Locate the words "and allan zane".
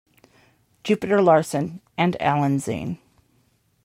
1.95-2.97